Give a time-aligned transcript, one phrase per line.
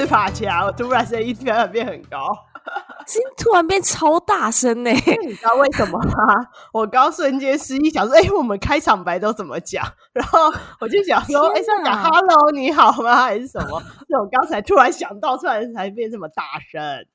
[0.00, 2.26] 是发夹，我突然声音突然变很高，
[3.06, 4.90] 声音突然变超大声呢？
[4.90, 6.46] 你知道为什么吗？
[6.72, 9.84] 我刚瞬间失忆，想说，哎、欸，我们开场白都怎么讲？
[10.14, 10.50] 然后
[10.80, 13.78] 我就想说，哎，是讲 “hello，你好吗”还是什么？
[14.08, 17.06] 是我刚才突然想到，突然才变这么大声。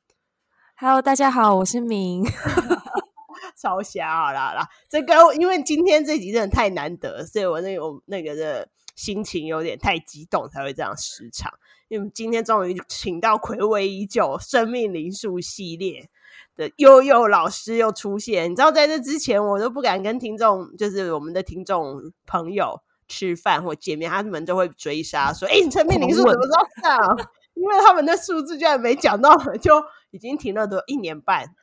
[0.77, 2.23] Hello，大家好，我是明。
[3.57, 11.52] 超瞎好啦啦，这个因为今天这集真的太难得，所以我那个那个的心情有点太激动，才会这样失常。
[11.88, 16.09] 因为今天终于请到睽违已久生命灵数系列
[16.55, 18.52] 的悠悠老师又出现。
[18.52, 27.17] 你知道，在这之前我都不敢跟听众，就是我们的听众朋友吃饭或见面，他们都会追杀说：“哎，生命灵数怎么着上？”
[27.55, 31.55] 因为他们的数字居然没讲到，就已经停了都一年半。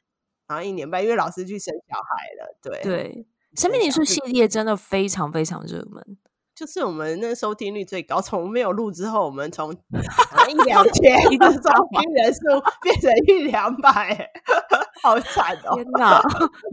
[0.48, 6.18] 然后一年半，因为老师去生小孩了，对对，生命灵数系列真的非常非常热门，
[6.54, 8.20] 就是我们那收听率最高。
[8.22, 9.72] 从没有录之后，我们从
[10.48, 12.40] 一两千一个收听人数
[12.82, 14.30] 变成一两百，
[15.02, 15.74] 好惨哦！
[15.74, 16.20] 天哪！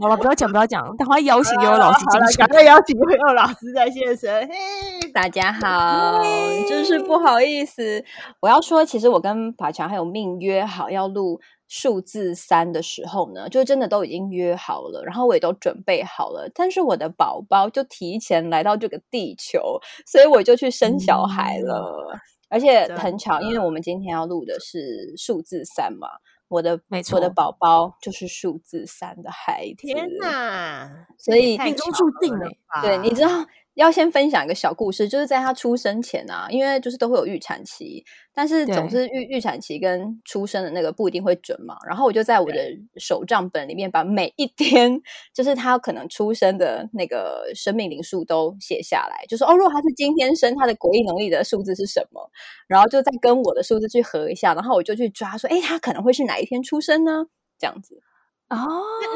[0.00, 4.46] 好了，不要讲，不要讲，赶快邀请悠悠老师 进去，赶快邀请悠悠老师在现身。
[4.48, 6.22] 嘿，大家好，
[6.68, 8.04] 真是不好意思，
[8.40, 11.40] 我要说，其实我跟法强还有命约好要录。
[11.72, 22.18] 数字三的时候呢，就真的都已经约好了，然后我也都准备好了，但是我的宝宝就提前来到这个地球，所以我就去生小孩了，嗯、
[22.48, 26.08] 而且很巧，因为我们今天要录的是数字三嘛，
[26.48, 32.50] 我的没错，我的宝宝就是数字三的孩子，天哪，所以命中注定了，
[32.82, 33.28] 对，你知道。
[33.74, 38.04] 要先分享一个小故事，就是在他出生前啊，因为就是都会有预产期，
[38.34, 41.76] 但是总是预预产期跟出生的那个不一定会准嘛。
[41.86, 42.58] 然后我就在我的
[42.96, 45.00] 手账本里面把每一天，
[45.32, 52.30] 就是他可能出生的那个生命灵数都写下来，就说哦，如果他是今天生，他的国历农历的数字是什么？
[52.66, 57.26] 然后就再跟我的数字去合一下，然后我就去抓说，哎，他可能会是哪一天出生呢？
[57.58, 58.02] 这样子
[58.48, 58.56] 哦，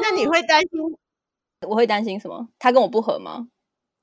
[0.01, 0.69] 那那你会担心？
[1.67, 2.47] 我会担心什么？
[2.57, 3.47] 他跟我不合吗？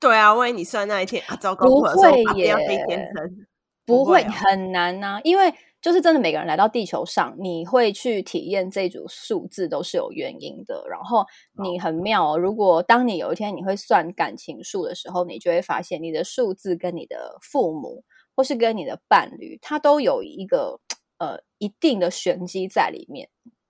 [0.03, 2.53] 对啊，万一你算那一天啊，糟糕，不会耶，
[3.85, 10.85] 不会很难呐、啊，因为就是真的每个人来到地球上，你会去体验这组数字都是有原因的。
[10.89, 11.25] 然后
[11.61, 11.77] 你。
[11.79, 20.79] 很妙、哦，如果当你有一天你会算感情数的时候，你就会发现你的数字跟你的父母或是跟你的伴侣，它都有一个
[21.17, 23.27] 呃一定的玄机在里面，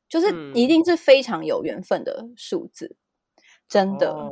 [0.08, 2.96] 就是一定是非常有缘分的数字，
[3.68, 4.12] 真的。
[4.12, 4.32] 哦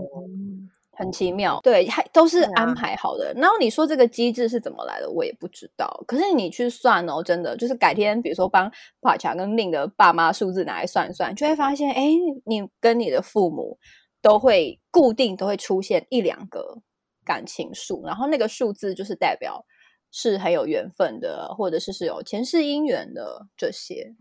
[0.93, 3.29] 很奇妙，对，还都是安排好的。
[3.29, 6.03] 啊、然后你说这个机制是怎么来的，我也不知道。
[6.05, 12.11] 可是你去算哦，真的就是改天，比如说帮帕强跟令的爸妈数字拿来算一算，就会发现，哎，
[12.45, 13.79] 你跟你的父母
[14.21, 16.79] 都会固定都会出现一两个
[17.25, 19.65] 感情数，然后那个数字就是代表
[20.11, 24.13] 是很有缘分的，或者是是有前世姻缘的这些。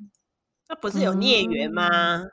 [0.68, 1.88] 那不是有孽缘吗？
[2.22, 2.30] 嗯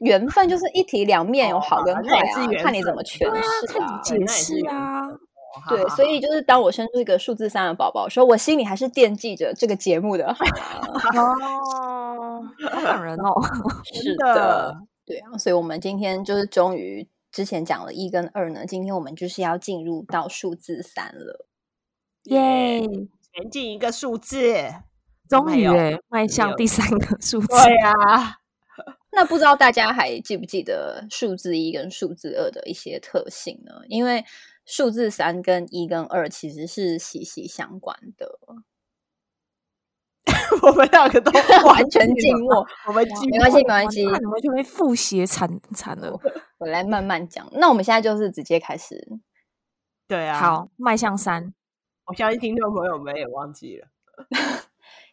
[0.00, 5.02] 缘分就是一体两面，有好跟坏啊，看你怎么诠释啊，看你解释啊。
[5.68, 10.28] 对，所以就是当我生出一个数字三的宝宝，说我心里还是惦记着这个节目的。
[11.16, 13.34] 哦，好感人哦。
[13.92, 21.46] 是的，对啊，所以我们今天就是终于之前讲了一跟二呢，今天我们就是要进入到数字三了。
[22.24, 24.54] 耶，前进一个数字，
[25.28, 25.68] 终于
[26.08, 27.48] 迈向第三个数字。
[27.48, 28.36] 对啊。
[29.12, 33.72] 那不知道大家还记不记得数字一跟数字二的一些特性呢？
[33.88, 34.24] 因为
[34.64, 38.38] 数字三跟一跟二其实是息息相关的。
[40.62, 41.30] 我们两个都
[41.66, 46.16] 完全静默， 我们没关系，没关系，你们就会复习惨惨了。
[46.58, 47.48] 我来慢慢讲。
[47.52, 49.18] 那我们现在就是直接开始。
[50.06, 51.52] 对啊，好，迈向三。
[52.06, 53.88] 我相信听众朋友们也忘记了。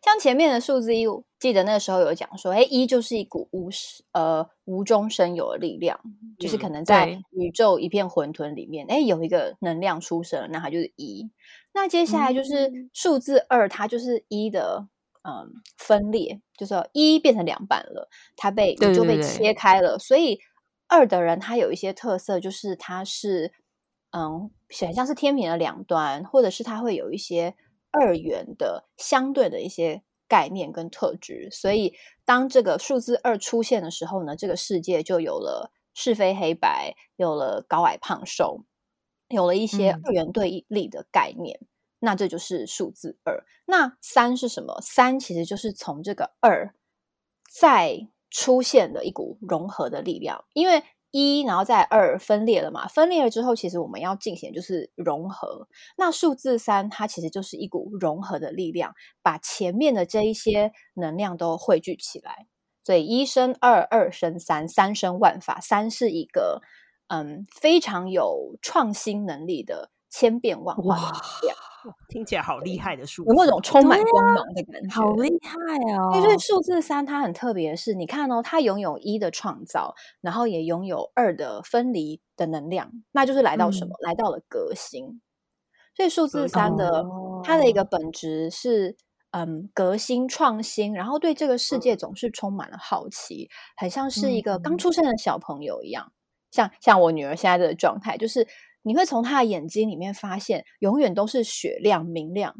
[0.07, 1.06] 像前面的数字一，
[1.38, 3.68] 记得那个时候有讲说，哎，一就是一股无
[4.13, 11.29] 呃无中生有的力量，嗯、就是可能在宇宙一片混沌里面，哎，有一个能量出生，那它就是一。
[11.73, 14.87] 那接下来就是数字二，它就是一的
[15.23, 20.40] 嗯分裂，就是一变成两半了，它被宇宙被切开了，所以
[20.87, 23.52] 二的人他有一些特色，就是他是
[24.11, 24.49] 嗯，
[24.79, 27.55] 很像是天平的两端，或者是他会有一些。
[27.99, 31.94] 二元的相对的一些概念跟特质，所以
[32.26, 38.66] 当这个数字二出现的时候呢，这个世界就有了是非黑白，有了高矮胖瘦，
[39.29, 41.58] 有了一些二元对立的概念。
[41.61, 41.67] 嗯、
[41.99, 43.44] 那这就是数字二。
[43.66, 44.79] 那三是什么？
[44.82, 46.73] 三其实就是从这个二
[47.49, 50.84] 再出现的一股融合的力量，因为
[51.17, 52.87] 一，然后再二分裂了嘛？
[52.87, 55.67] 分裂了之后，其实我们要进行就是融合。
[55.97, 58.93] 那数字三，它其实就是一股融合的力量，
[59.23, 62.46] 把前面的这一些能量都汇聚起来。
[62.84, 65.59] 所以一生二，二生三，三生万法。
[65.59, 66.61] 三是一个
[67.08, 71.58] 嗯非常有创新能力的千变万化的力量。
[72.09, 75.59] 听起来好厉害的数字，有那种充满光芒的感觉，啊、好厉害
[75.95, 76.11] 哦！
[76.16, 83.95] 因为数字三它很特别的是，你看哦，它拥有一的创造，然后也拥有二的分离的能量，那就是来到什么？
[83.99, 85.22] 嗯、来到了革新。
[85.95, 88.95] 所以数字三的、哦、它的一个本质是
[89.31, 96.05] 嗯革新创新，然后对这个世界总是充满了好奇，很像是一个刚出生的小朋友一样。
[96.05, 96.13] 嗯、
[96.51, 98.47] 像像我女儿现在的状态就是。
[98.87, 102.55] 你会从他的眼睛里面发现，永远都是雪亮明亮、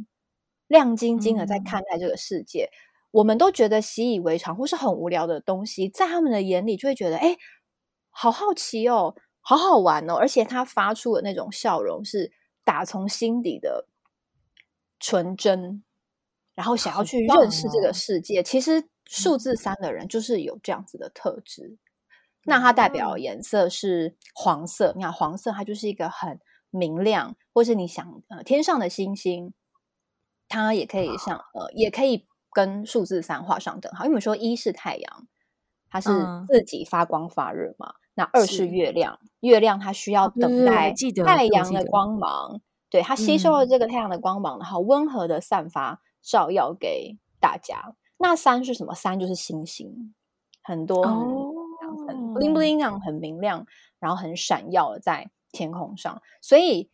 [0.68, 2.65] 亮晶晶的在看待这个世界。
[2.65, 2.75] 嗯、
[3.12, 7.38] 我们都觉得习以为常或是很无聊的东西，在他们的眼里就会觉得，哎，
[8.09, 10.15] 好好奇哦，好好玩哦。
[10.15, 12.31] 而且他发出的那种笑容是
[12.63, 13.88] 打从心底的
[15.00, 15.83] 纯真，
[16.53, 18.41] 然后想要去认识这个世界。
[18.41, 21.77] 哦、其实数字三的人就是有这样子的特质。
[22.50, 26.40] 那它代表颜色是黄色，你看黄色，它就是一个很
[26.70, 29.54] 明亮，或是你想呃天上的星星，
[30.48, 34.06] 它也可以像呃也可以跟数字三画上等号。
[34.06, 35.28] 因为我们说一是太阳，
[35.90, 36.10] 它是
[36.48, 37.90] 自己发光发热嘛。
[37.90, 40.94] 嗯、那二是月亮，月亮它需要等待
[41.26, 47.94] 太阳的光芒，对，它吸收了这个太阳的光芒，嗯、然后温和的散发照耀给大家。
[48.20, 48.94] 那三是什么？
[48.96, 50.16] 三就是星星，
[50.64, 51.06] 很多。
[51.06, 51.54] 哦
[52.06, 53.66] 很 bling bling 那样很明亮，
[54.00, 56.22] 然后很闪耀的在天空上。
[56.42, 56.90] 所以，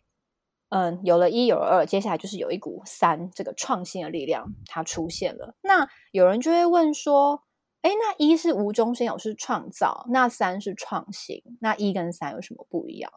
[0.70, 5.56] 嗯，有了一，有了二，接下来就是有一股三这个创新的力量，它出现了。
[5.62, 7.44] 那有人就会问说
[7.84, 11.44] ：“哎，那一是无中生有，是创造；那三是创新。
[11.60, 13.12] 那一跟三有什么不一样？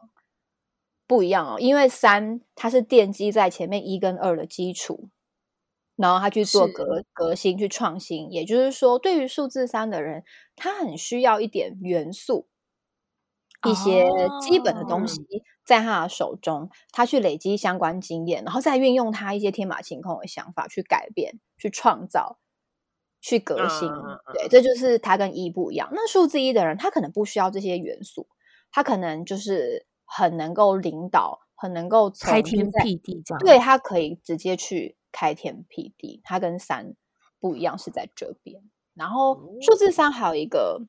[1.07, 5.09] 不一样哦，因为三它是奠基在前面一跟二的基础。”
[5.97, 10.23] 然后他去做革革新，去创新，也就是说，对于数字三的人，
[10.55, 12.47] 他很需要一点元素，
[13.67, 14.07] 一些
[14.39, 15.19] 基本的东西
[15.65, 22.37] 在他的手中，他去累积相关经验，然后再运用他一些天马行空的想法去改变、去创造、
[23.19, 23.89] 去革新。
[24.35, 25.89] 对，这就是他跟一不一样。
[25.91, 28.27] 那数字一的人，他可能不需要这些元素，
[28.71, 33.39] 他可能就是很能够领导，很能够开天辟地这样。
[33.39, 34.95] 对，他可以直接去。
[35.17, 36.93] 开天辟地，它跟三
[37.39, 38.61] 不一样，是在这边。
[38.93, 40.79] 然后数字三还有一个，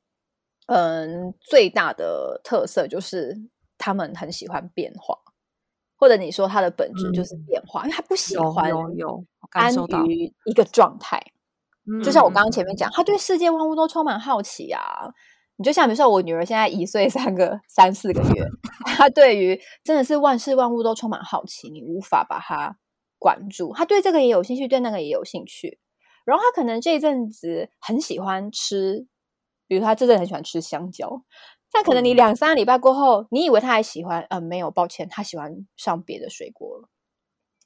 [0.66, 3.34] 嗯，最大的特色就是
[3.78, 5.16] 他们很喜欢变化，
[5.96, 8.70] 或者你说它的本质就是变化，嗯、因为他不喜欢
[9.52, 9.74] 安
[10.06, 11.18] 于一个状态。
[12.04, 15.08] 就像我刚刚前面讲，他对世界万物都充满好奇啊。
[15.56, 18.44] 你就像比如说我女儿现在一岁三个三四个月，
[18.84, 22.76] 她对于真的是万事万物都充满好奇，你无法把她。
[23.18, 25.78] 关注，他对这个也有兴趣，对那个也有兴趣。
[26.24, 29.06] 然后他可能这一阵子很喜欢吃，
[29.66, 31.22] 比如他这阵很喜欢吃香蕉。
[31.72, 36.88] 但可能你两三个礼拜过后，你以为他还喜欢，呃，没有，抱歉，他喜欢上别的水果了。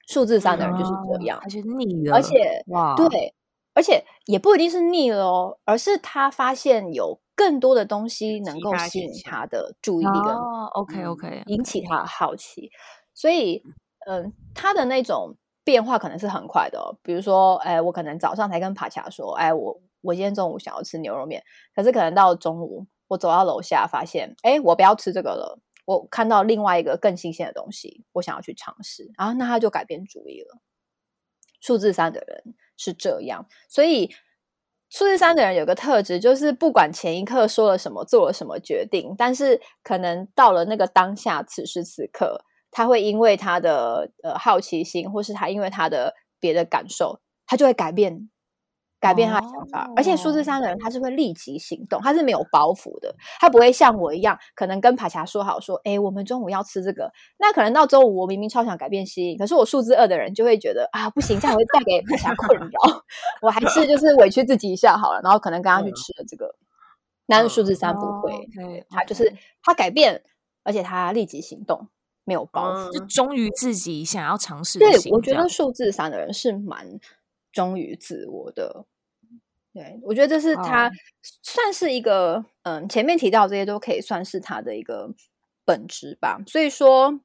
[0.08, 3.34] 数字上的人就是这样，而且腻了，而且哇，对，
[3.74, 12.70] 而且也不一定是腻了哦，而是他发现有更多的东西能够吸引他的注意力跟哦，OK OK，引起他的好奇，
[13.14, 13.62] 所以
[14.06, 15.36] 嗯，他的那种。
[15.64, 21.42] 变化可能是很快的哦，比如说，哎，我可能早上才跟帕恰说，哎，我我今天中午想要吃牛肉面，
[21.74, 30.58] 可是可能到中午，我走到楼下发现，哎，我不要吃这个了，我看到另外一个更新鲜的东西，我想要去尝试，然后那他就改变主意了。
[31.60, 34.08] 数字三的人是这样，所以
[34.90, 42.44] 数字三的人有个特质，就是不管前一刻说了什么，做了什么决定，但是可能到了那个当下，此时此刻。
[42.72, 48.28] 他会因为他的呃好奇心，或是他因为他的别的感受，他就会改变
[48.98, 49.86] 改变他的想法。
[49.86, 57.12] 哦、而且数字三的人他是会立即行动，他是没有包袱的，他不会像我一样，可能跟帕霞说好说，哎，我们中午要吃这个。
[57.38, 62.70] 那可能到周五我明明超想改变心意，可是我数字二的人就会觉得啊，不行，这样会带给帕霞困扰，
[63.42, 66.54] 我还是就是委屈自己一下好了，然后可能跟他去吃了这个。
[67.26, 70.22] 但是数字三不会，哦 okay, 他就是他改变，
[70.64, 71.88] 而且他立即行动。
[72.24, 74.78] 没有包袱，就忠于自己想要尝试。
[74.78, 76.98] 对，我觉得数字三的人是蛮
[77.50, 78.86] 忠于自我的。
[79.72, 80.90] 对，我觉得这是他
[81.42, 85.14] 算是一个，哦、嗯，前面提到这些都可以算是他的一个
[85.64, 86.38] 本质吧。
[86.46, 87.20] 所以说，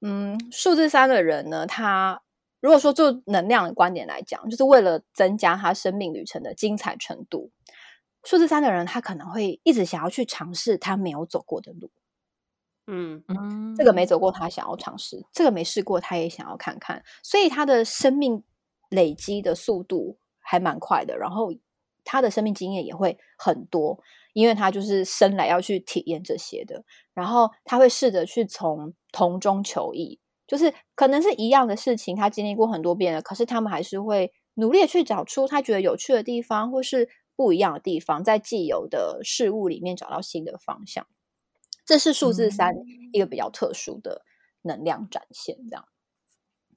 [0.00, 2.22] 嗯，数字三的人呢，他
[2.60, 7.50] 如果说就能量的观点来讲，就是为了增加他生命旅程的精彩程度，
[8.22, 11.90] 数字三的人，他可能会一直想要去尝试他没有走过的路。
[12.94, 17.02] 嗯嗯，这个没走过，他想要尝试；这个没试过，他也想要看看。
[17.22, 18.44] 所以他的生命
[18.90, 21.50] 累积的速度还蛮快的，然后
[22.04, 23.98] 他的生命经验也会很多，
[24.34, 26.84] 因为他就是生来要去体验这些的。
[27.14, 41.06] 然后他会试着去从同中求异，就是可能是一样的事情，他经历过很多遍了，可是他们还是会努力去找出他觉得有趣的地方，或是不一样的地方，在既有的事物里面找到新的方向。
[41.84, 42.74] 这是数字三
[43.12, 44.22] 一个比较特殊的
[44.62, 45.84] 能量展现，这样。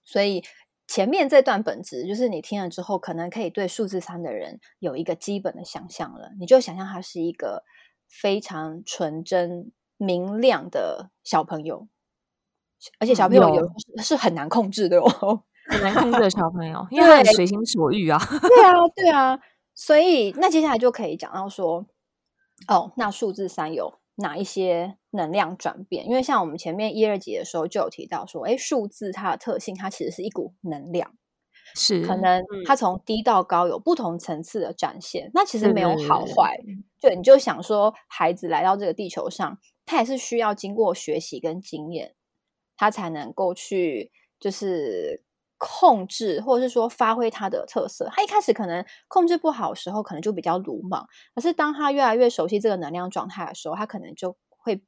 [0.03, 0.43] 所以
[0.87, 6.31] 前面这段本质就是你听了之后，可能可以对数字三的人有一个基本的想象了。
[6.39, 7.63] 你就想象他是一个
[8.07, 11.87] 非常纯真明亮的小朋友，
[12.99, 18.19] 而且小朋友有是很难控制的哦， 很难控制的小朋友，因为随心所欲啊。
[18.41, 19.39] 对啊，对啊。
[19.73, 21.85] 所以那接下来就可以讲到说，
[22.67, 23.99] 哦，那数字三有。
[24.15, 26.05] 哪一些能量转变？
[26.07, 31.15] 因为像我们前面一二集的时候就有提到说，哎，数字它的特性，它其实是一股能量，
[31.75, 35.29] 是可能它从低到高有不同层次的展现。
[35.33, 36.57] 那其实没有好坏，
[37.01, 42.15] 对，对，你就想说，孩子来到这个地球上，他也是需要经过学习跟经验，
[42.77, 45.23] 他才能够去就是。
[45.57, 48.09] 控制，或者是说发挥他的特色。
[48.11, 51.07] 他一开始可能控制不好的时候，可能就比较鲁莽。
[51.33, 54.83] 可是当他越来越熟悉这个能量状态的时候，他可能就会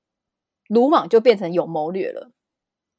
[0.68, 2.32] 鲁莽就变成有谋略了。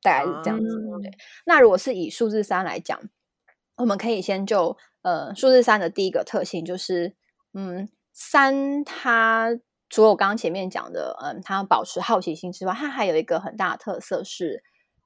[0.00, 0.76] 大概是这样子。
[0.76, 1.10] 嗯、对。
[1.44, 3.00] 那如果是以数字三来讲，
[3.76, 7.16] 我们可以先就呃数字三的第一个特性就是，
[7.52, 9.58] 嗯，三它
[9.90, 14.62] 除了我刚刚前面讲的，嗯，它保持好奇心之外，它还有一个很大的特色是，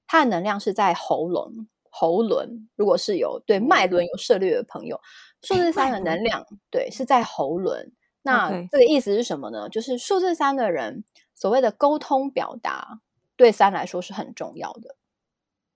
[0.07, 1.67] 它的能量是在喉咙。
[1.95, 4.99] 喉轮，如果是有对脉轮有涉猎的朋友，
[5.43, 7.93] 数字三的能量对是在喉轮。
[8.23, 9.69] 那这个意思是什么呢？
[9.69, 13.01] 就是数字三的人所谓的沟通表达，
[13.37, 14.97] 对三来说是很重要的。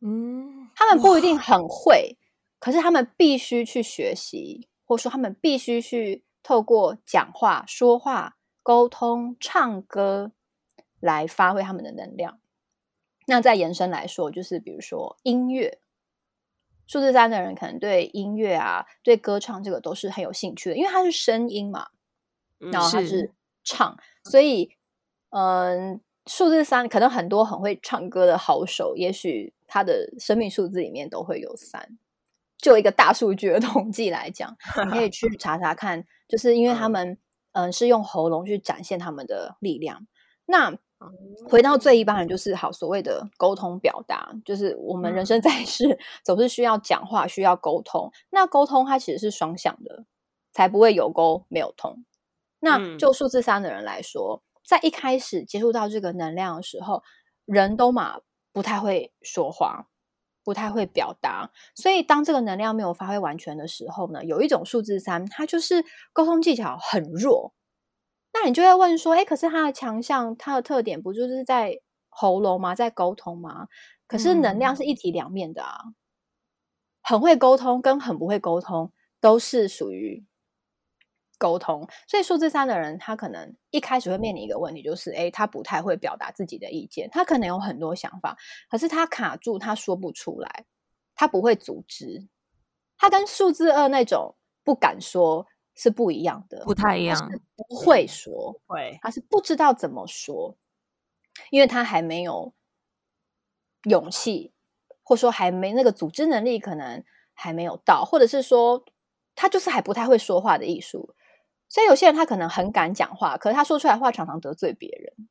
[0.01, 2.17] 嗯，他们不一定很会，
[2.59, 10.33] 可是他们必须去学习，或者说他们必须去透过讲话、说话、沟通、唱歌
[10.99, 12.39] 来发挥他们的能量。
[13.27, 15.79] 那再延伸来说，就是比如说音乐。
[16.87, 21.89] 数字三的人可能对音乐啊、对歌唱这个都是很有兴趣的，因为它是声音嘛，
[22.59, 23.33] 然后它是
[23.65, 24.71] 唱，是所以，
[25.31, 31.99] 嗯，数字三可能很多很会唱歌的好手，也许他的生命数字里面都会有三。
[32.59, 37.19] 就一个大数据的统计来讲， 你可以去查查看，就是因为他们
[37.53, 40.07] 嗯是用喉咙去展现他们的力量，
[40.47, 40.79] 那。
[41.49, 48.11] 回到最一般人，就是好所谓的沟通表达，就是我们人生 在世总是需要讲话，需要沟通。
[48.31, 50.05] 那沟通它其实是双向的，
[50.53, 52.05] 才不会有沟没有通。
[52.61, 57.03] 那就数字三的人来说，在一开始接触到这个能量的时候，
[57.45, 58.21] 人都嘛
[58.53, 59.89] 不太会说话，
[60.43, 65.85] 不太会表达，所以当这个能量没有发挥完全的时候呢，有一种数字三，它就是
[66.15, 67.53] 沟通技巧很弱。
[68.39, 72.75] 那你就会问说，哎，可是他的强项，他的特点不就是在喉咙吗？
[72.75, 73.67] 在沟通吗？
[74.07, 75.95] 可是能量是一体两面的啊，嗯、
[77.01, 80.23] 很会沟通跟很不会沟通都是属于
[81.39, 81.89] 沟通。
[82.07, 88.37] 所以数字三的人，他可能一开始会面临一个问题，就是，哎，他不太会表达自己的意见，他可能有很多想法，
[88.71, 90.67] 可是他卡住，他说不出来，
[91.15, 92.29] 他不会组织，
[92.99, 95.47] 他跟数字二那种不敢说。
[95.77, 100.57] 是不一样的，不太一样，不会说，会，他是不知道怎么说，
[101.51, 102.55] 因为他还没有
[103.85, 104.53] 勇气，
[105.03, 107.05] 或者说还没那个组织能力，可能
[107.35, 108.87] 还没有到，或者是说
[109.35, 111.15] 他就是还不太会说话的艺术。
[111.69, 115.29] 所以有些人他可能很敢讲话，可是他说出来话常常得罪别人，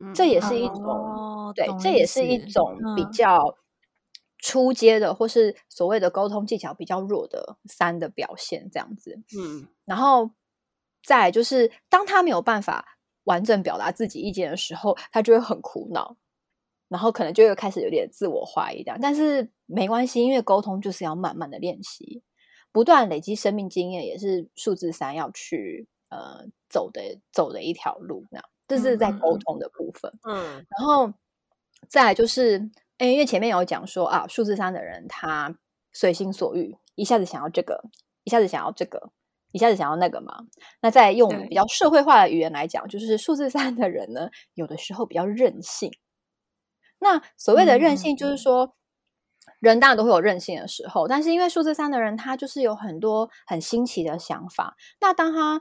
[0.00, 3.56] 嗯、这也是一种，哦、对，这也是一种比较。
[4.44, 10.28] 初阶的或是所谓的沟通技巧比较弱的三的表现，这样子，嗯，然后
[11.04, 16.16] 再来就是当他没有办法完整表达自己意见的时候，他就会很苦恼，
[16.88, 18.98] 然后可能就会开始有点自我怀疑这样。
[19.00, 22.24] 但是没关系，因为沟通就是要慢慢的练习，
[22.72, 28.26] 不断累积生命经验，也是数字三要去呃走的走的一条路。
[28.32, 31.12] 那这是在沟通的部分，嗯，嗯，然后
[31.88, 32.68] 再来就是。
[33.10, 35.56] 因为前面有讲说啊，数字三的人他
[35.92, 37.82] 随心所欲，一下子想要这个，
[38.24, 39.10] 一下子想要这个，
[39.52, 40.46] 一下子想要那个嘛。
[40.80, 45.90] 那再用比较社会化的语言来讲，就是数字三的人呢，有的时候比较任性。
[46.98, 48.72] 那所谓的任性，就是说、嗯、
[49.58, 54.76] 人当然都会有任性的时候，但是因为数字三的人他就是有很多很新奇的想法。
[55.00, 55.60] 那当他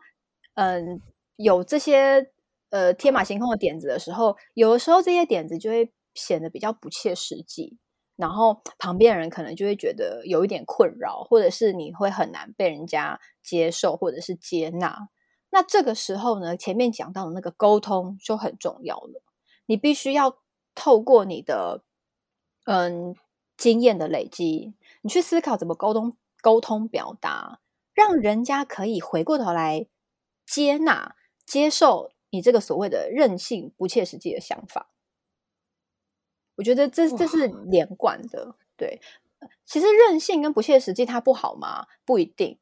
[0.53, 1.01] 嗯，
[1.37, 2.31] 有这些
[2.69, 7.77] 呃天马行空的点子的时候，有的时候这些点子就会显得比较不切实际，
[8.15, 15.09] 然后旁边人可能就会觉得有一点困扰，或者是你会很难被人家接受或者是接纳。
[15.49, 19.23] 那这个时候呢，前面讲到的那个沟通就很重要了。
[19.65, 20.37] 你必须要
[20.75, 21.83] 透过你的
[22.65, 23.15] 嗯
[23.57, 27.59] 经验的累积，你去思考怎么沟通、沟通表达，
[27.93, 29.87] 让人家可以回过头来
[30.45, 31.15] 接纳、
[31.45, 34.90] 接受你这个所谓的任性、不切实际的想法。
[36.61, 38.53] 我觉得这这是连贯的。
[38.77, 39.01] 对，
[39.65, 41.87] 其实任性跟不切实际它不好吗？
[42.05, 42.59] 不一定。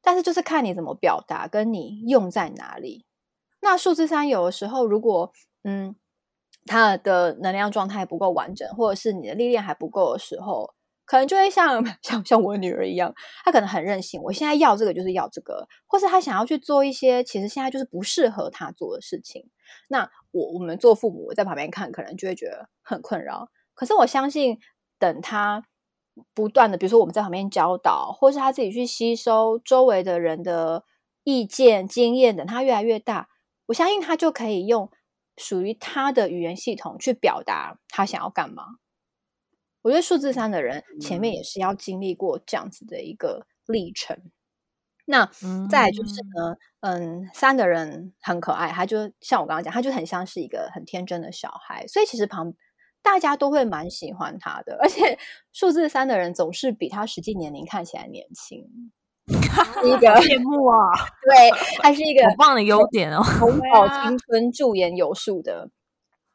[0.00, 3.04] 但是就是看你怎么表达，跟你用在哪里。
[3.60, 5.32] 那数字三有的时候，如果
[5.64, 5.96] 嗯，
[6.66, 10.72] 他的能量状态不够完整，或者是你的历练还不够的时候，
[11.04, 13.12] 可能就会像 像像我女儿一样，
[13.44, 14.22] 她可能很任性。
[14.22, 19.50] 我现在要这个就是要这个，或是她想要去做一些其实现在就是不适合她做的事情。
[19.88, 23.50] 那我我们做父母在旁边看，可能就会觉得很困扰。
[23.74, 24.58] 可是我相信，
[24.98, 25.64] 等他。
[26.34, 30.84] 不断的，比如说我们在旁边教导，或是他自己去吸收周围的人的
[31.22, 33.28] 意见、经验，等他越来越大，
[33.66, 34.90] 我相信他就可以用
[35.38, 38.64] 属于他的语言系统去表达他想要干嘛。
[39.82, 44.30] 我觉得数字三的人前面也是要经历过这样子的一个历程。
[45.06, 45.28] 那
[45.68, 52.54] 再就是呢，嗯，三的人很可爱，他就像我刚刚讲，他就很像是一个很天真的小孩，所以其实旁。
[53.02, 55.18] 大家都会蛮喜欢他的，而且
[55.54, 58.62] 数字三的人总是比他实际年龄看起来年轻，
[59.26, 60.76] 一个羡慕啊！
[61.24, 65.70] 对，他是一个很棒的优点哦，永葆青春、驻颜有术的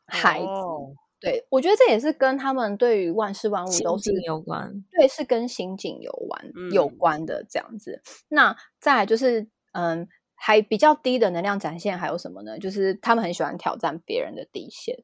[0.08, 0.48] 孩子。
[0.48, 8.02] 哦、对，我觉得这也是跟他们对于万事万物都是有关，对，是跟心境有关、嗯、有关的这样子。
[8.28, 12.60] 那再来就是，嗯，还比较低的能量展现还有什么呢？
[12.60, 15.04] 就是他们很喜欢挑战别人的底线。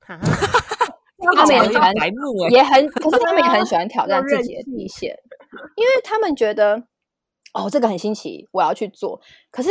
[0.00, 1.70] 他们也很
[2.52, 5.18] 也很，可是他们也很喜欢 挑战自己的底线，
[5.74, 6.76] 因为他们觉得，
[7.52, 9.20] 哦，这个很新奇，我要去做。
[9.50, 9.70] 可是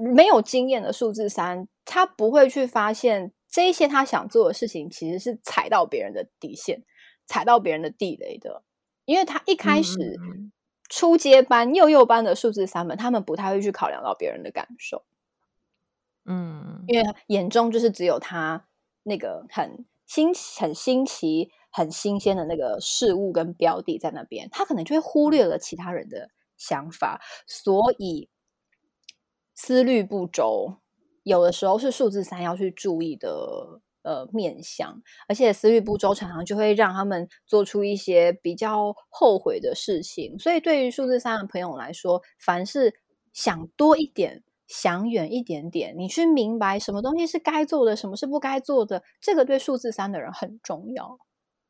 [0.00, 6.82] 没有经验的数字三，他不会去发现这一些他想做的事情，其实是踩到别人的底线，
[7.24, 8.62] 踩到别人的地雷的。
[9.06, 9.96] 因为他一开始
[10.90, 15.06] 初阶班、幼幼班的数字三们，他们不太会去考量到别人的感受，
[16.26, 18.66] 嗯，因为眼中就是只有他。
[19.04, 28.28] 那个很新、很新奇、很新鲜的那个事物跟标的在那边，他可能就会忽略了其他人的想法，所以
[29.54, 30.78] 思虑不周。
[31.26, 40.38] 有的时候是数字三要去注意的呃面相，而且思虑不周常常就会让他们做出一些比较后悔的事情。
[40.38, 42.94] 所以对于数字三的朋友来说，凡是
[43.32, 44.44] 想多一点。
[44.68, 51.16] 想远一点点，你去明白什么东西是该做的，什么是不该做的，这个对数字三的人很重要。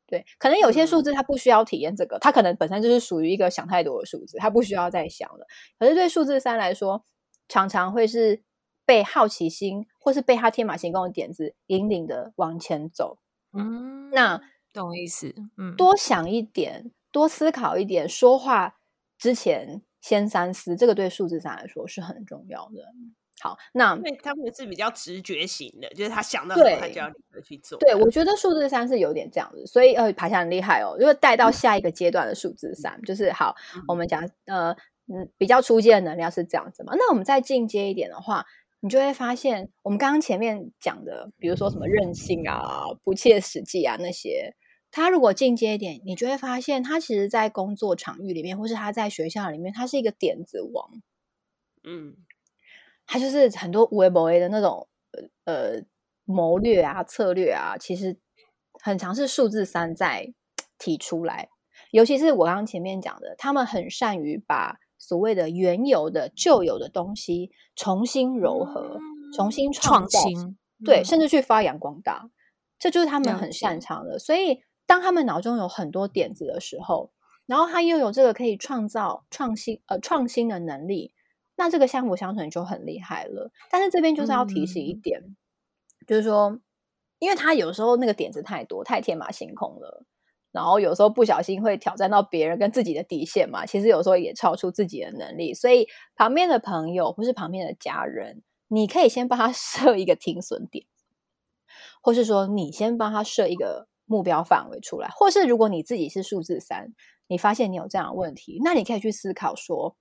[0.07, 5.45] 对，可能有些数字他不需要体验这个，他可能本身就是属于一个想太多的数字，他不需要再想了。
[5.77, 7.05] 可是对数字三来说，
[7.47, 8.41] 常常会是
[8.87, 13.19] 被好奇心或是被他天马行空的点子引领的往前走。
[13.53, 14.41] 嗯，那
[14.73, 15.35] 懂意思。
[15.57, 18.77] 嗯，多想一点，多思考一点，说话
[19.19, 19.83] 之前。
[19.99, 22.81] 先三思，这个对数字三来说是很重要的。
[23.41, 27.77] 好，那因为他们是比较直觉型的，就是他想到什么，他就要立刻去做。
[27.79, 30.95] 对，我觉得数字三是有点这样子，所以呃，爬墙很厉害哦。
[30.97, 33.53] 如果带到下一个阶段的数字三，嗯、就是好，
[33.85, 34.71] 我们讲呃
[35.07, 36.93] 嗯比较初阶的能量是这样子嘛。
[36.95, 38.45] 那我们再进阶一点的话，
[38.79, 44.55] 你就会发现，我们刚刚前面讲的，比如说什么任性啊、不切实际啊那些。
[44.89, 50.89] 他如果进阶一点，你就会发现，他其实，在工作场域里面，或是他在学校里面，他是一个点子王。
[51.83, 52.15] 嗯，
[53.05, 54.87] 他就是很多有的没的的那种
[55.43, 55.81] 呃
[56.23, 58.17] 谋略啊、策略啊，其实
[58.81, 60.33] 很常是数字三在
[60.77, 61.49] 提出来。
[61.91, 72.29] 尤其是我刚刚前面讲的，他们很善于把所谓的原有的、旧有的东西重新糅合、嗯、重新创新，对，嗯、甚至去发扬光大，
[72.79, 74.17] 这就是他们很擅长的。
[74.19, 74.61] 所以。
[74.89, 77.11] 当他们脑中有很多点子的时候，
[77.45, 81.13] 然后他又有这个可以创造创新呃创新的能力，
[81.57, 83.51] 那这个相辅相成就很厉害了。
[83.69, 85.35] 但是这边就是要提醒一点，嗯、
[86.07, 86.57] 就是说，
[87.19, 90.05] 因为他有时候那个点子太多，太天马行空了，
[90.57, 93.65] 然后有时候不小心会挑战到别人跟自己的底线嘛。
[93.65, 100.85] 其实有时候也超出自己的能力，所以旁边的朋友或是旁边的家人，你可以先帮他 设一个停损点，
[102.01, 103.87] 或是说你先帮他设一个。
[104.09, 106.93] 目标范围出来，或是如果你自己是数字三，
[107.27, 109.97] 你发现你有这样的问题，那你可以去思考说，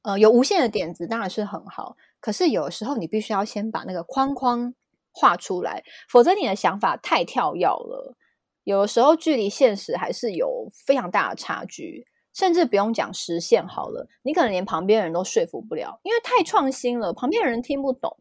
[0.00, 4.72] 呃，有无限的点子当然是很好，可是有时候你必须要先把那个框框
[5.12, 8.16] 画出来，否则你的想法太跳跃了，
[8.64, 18.16] 有的时候距离现实还是有非常大的差距，甚至不用讲实现好了，你可能连旁边人都说服不了，因为太创新了，旁边人听不懂，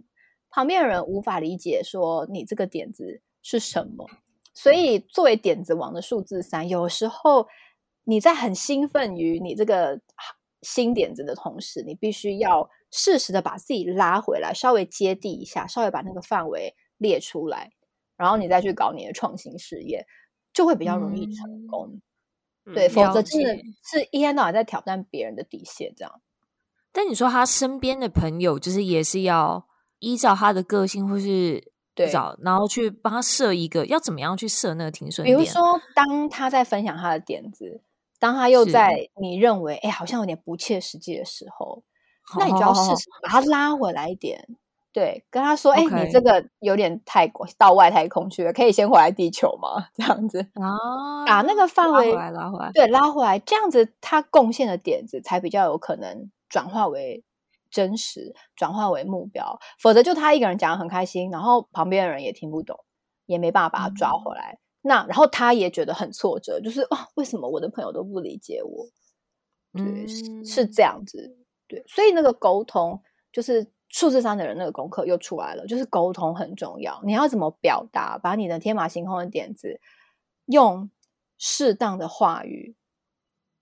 [0.49, 4.09] 旁边人无法理解说你这个点子是什么，
[4.53, 7.47] 所以作为点子王的数字三，有时候
[8.03, 9.99] 你在很兴奋于你这个。
[10.63, 17.71] 新点子的同时，你必须要适时的把自己拉回来，稍微接地一下，稍微把那个范围列出来，
[18.15, 20.05] 然后你再去搞你的创新事业，
[20.53, 21.99] 就会比较容易成功。
[22.65, 26.21] 嗯、对，否则真的是一天到晚在挑战别人的底线这样。
[26.91, 29.67] 但你说他身边的朋友，就是也是要
[29.99, 35.37] 依照他的个性，或是对，然后去帮他设一个要怎么样去设那个停损点。
[35.37, 37.81] 比如说，当他在分享他的点子。
[38.19, 41.81] 当他又在你认为哎，好像有点不切实际的时候，
[42.37, 44.47] 那你就要试试把他拉回来一点，
[44.93, 49.87] 对，跟他说，哎.你这个有点太过到外太空去了，可以先回来地球吗？
[49.93, 57.23] 这样子啊，把那个范围拉回来，拉回来，对，拉回来，这样子他贡献的点子才比较有可能转化为
[57.69, 62.77] 真实，转化为目标，否则就他一个人讲得很开心，然后旁边的人也听不懂，
[63.25, 64.53] 也没办法把他抓回来。
[64.53, 68.87] 嗯那然后他也觉得很挫折，就是哇，为什么我的朋友都不理解我？
[69.73, 72.99] 对，嗯，是是这样子，对，所以那个沟通
[73.31, 77.01] 就是数字三的人那个功课又出来了，就是沟通很重要。
[77.03, 79.79] 你要怎么表达，把你的天马行空的点子
[80.45, 80.89] 用
[81.37, 82.75] 适当的话语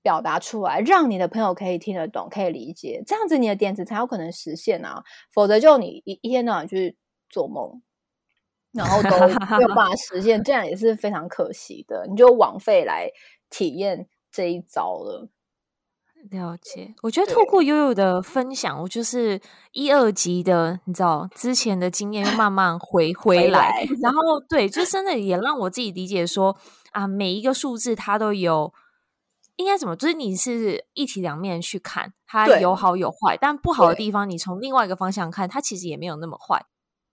[0.02, 5.04] 表达出来，让你的朋友可以听得懂，可以理解，这样子你的点子才有可能实现啊。
[5.32, 6.98] 否则就你一一天到晚去
[7.30, 7.82] 做梦。
[8.72, 9.10] 然后都
[9.58, 12.06] 没有办法实现，这样也是非常可惜的。
[12.08, 13.10] 你就枉费来
[13.50, 15.28] 体验这一招了。
[16.32, 19.40] 了解，我觉得透过悠悠的分享，我就是
[19.72, 26.56] 一二级的，你知道之前的经验又慢慢回 回来，然后对，就真的也让我自己理解说
[26.92, 28.74] 啊，每一个数字它都有
[29.58, 36.66] 应该怎么，就是你是一体两面去看，它有好有坏，但不好的地方你从另外一个方向看，它其实也没有那么坏。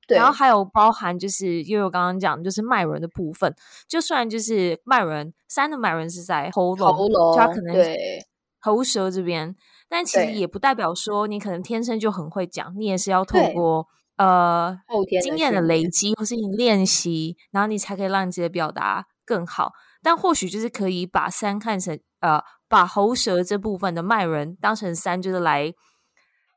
[0.09, 3.53] 对，然后还有包含就是，因为我刚刚讲就是脉轮的部分，
[3.89, 8.25] 就算就是脉轮三的脉轮是在喉咙，喉咙，它可能对
[8.67, 9.55] 喉舌这边，
[9.89, 19.71] 但其实也不代表说你可能天生就很会讲，你也是要透过呃后天经验的累积或是你练习，然后你才可以让你自己的表达更好。
[20.03, 25.73] 但或许就是可以把三看成呃，把喉舌这部分的脉轮当成三，就是来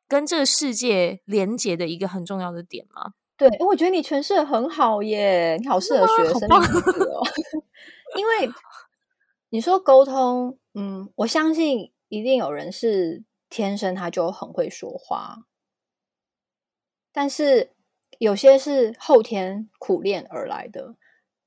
[0.07, 3.11] 跟这个世界连接的一个很重要的点嘛。
[3.37, 7.21] 对，我觉得你诠释的很好耶，你好适合学生命理哦。
[8.17, 8.51] 因为
[9.51, 15.45] 你说沟通，嗯，我相信一定有人是天生他就很会说话，
[17.11, 17.71] 但是
[18.17, 20.95] 有些是后天苦练而来的。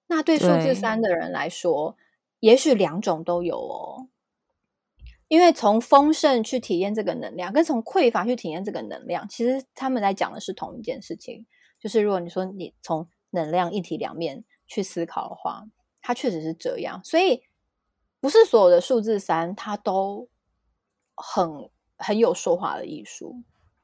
[0.06, 1.96] 那对数字三的人来说，
[2.40, 4.08] 也许两种都有哦。
[5.28, 11.46] 因为从丰盛去体验这个能量，跟从匮乏去体验这个能量，其实他们在讲的是同一件事情。
[11.80, 15.64] 就是如果你说你从能量一体两面去思考的话，
[16.02, 17.02] 它确实是这样。
[17.02, 17.44] 所以
[18.20, 20.28] 不是所有的数字三，它都
[21.16, 23.42] 很很有说话的艺术，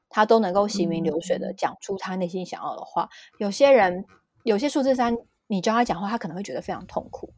[0.09, 3.09] 他都能够行云流水的讲出他内心想要的话。
[3.37, 4.05] 有些人，
[4.43, 5.15] 有些数字三，
[5.47, 7.33] 你教他讲话，他可能会觉得非常痛苦。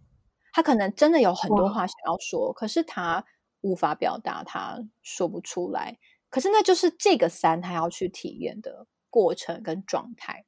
[0.54, 3.24] 他可能真的有很多话想要说，可是他
[3.62, 5.98] 无法表达，他说不出来。
[6.30, 10.46] 可是那就是这个三他要去体验的过程跟状态。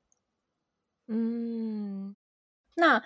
[1.08, 2.16] 嗯，
[2.76, 3.04] 那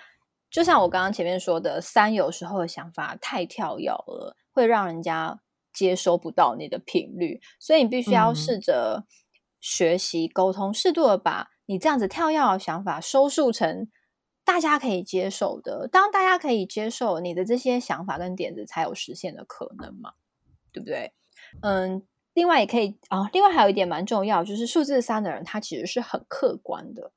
[0.49, 5.39] 就像我刚刚前面说的，三有时候的想法太跳跃了，会让人家
[5.77, 9.05] 接收不到你的频率，所以你必须要试着
[9.61, 13.87] 学习沟通，适度的把你这样子跳跃的想法收束成
[14.43, 15.87] 大家可以接受的。
[15.87, 20.13] 当大家可以接受你的这些想法跟点子，才有实现的可能嘛，
[20.71, 21.13] 对不对？
[21.61, 22.01] 嗯，
[22.33, 27.11] 另外也可以啊，另外还有一点蛮重要，就是数字三的人，他其实是很客观的。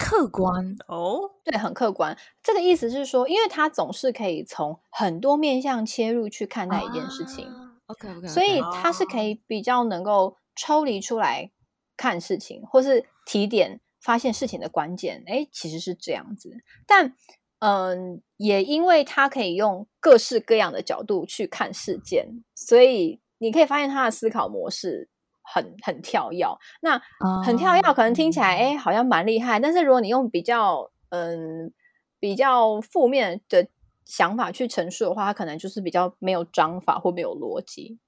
[0.00, 2.16] 客观哦，对，很客观。
[2.42, 7.44] 这个意思是说，因为他总是可以从很多面向切入去看待一件事情。
[7.44, 11.52] 啊、OK OK，所以他是可以比较能够抽离出来
[11.98, 15.22] 看事情，或是提点发现事情的关键。
[15.26, 16.50] 哎，其实是这样子。
[16.86, 17.14] 但
[17.58, 25.10] 嗯，也因为他可以用各式各样的角度去看事件，所以你可以发现他的思考模式。
[25.52, 26.46] 很很跳跃，
[26.80, 27.00] 那
[27.44, 29.58] 很跳跃，可能听起来哎、欸，好像蛮厉害。
[29.58, 31.72] 但是如果你用比较嗯
[32.18, 33.66] 比较负面的
[34.04, 37.98] 想法去陈述的话，它可能就是比较没有章法或没有逻辑。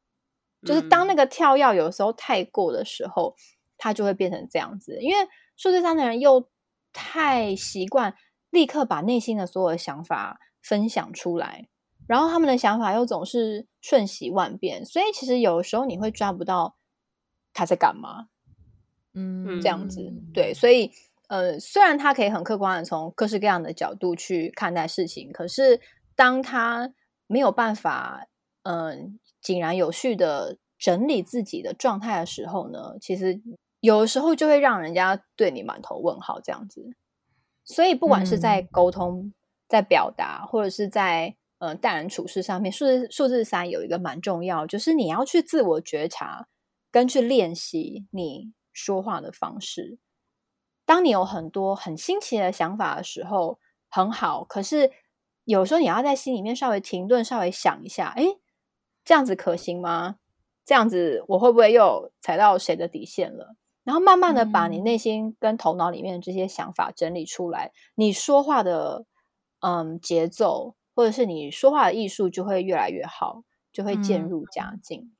[0.64, 3.35] 就是当那个跳跃有时候太过的时候，
[3.76, 4.96] 他就会变成这样子。
[5.00, 6.48] 因为数字三的人又
[6.92, 8.14] 太习惯
[8.50, 11.68] 立刻把内心的所有的想法分享出来，
[12.07, 16.76] 然后他们的想法又总是瞬息万变，所以其实有时候你会抓不到
[17.53, 18.29] 他在干嘛。
[19.15, 20.91] 嗯，这样子对，所以
[21.29, 25.81] 呃，虽然他可以很客观的从各式各样的角度去看待事情，可是
[26.17, 26.93] 当他
[27.27, 28.27] 没有办法
[28.62, 28.97] 嗯、呃、
[29.43, 33.41] 井然有序的整理自己的状态的时候呢，其实
[33.81, 36.91] 有的时候就会让人家对你满头问号这样子。
[37.65, 39.35] 所以不管是在沟通、嗯、
[39.69, 46.49] 在表达，或者是在呃待人处事上面，数字数字三有一个蛮重要，就是你要去自我觉察
[46.92, 48.52] 跟去练习你。
[48.74, 49.98] 说话的方式，
[50.87, 53.59] 当你有很多很新奇的想法的时候，
[53.90, 54.44] 很好。
[54.44, 54.90] 可是
[55.44, 58.38] 有时候你要在心里面稍微停顿，稍微想一下，诶，
[59.05, 60.16] 这样子可行吗？
[60.64, 63.55] 这样子我会不会又踩到谁的底线了？
[63.85, 69.05] 然后慢慢的把你内心跟头脑里面的这些想法整理出来，嗯、你说话的
[69.61, 75.02] 嗯节奏，或者是你说话的艺术就会越来越好，就会渐入佳境。
[75.02, 75.16] 嗯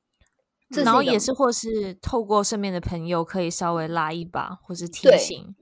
[0.81, 5.53] 然后也是，或是透过身边的朋友，可以稍微拉一把，或是提醒。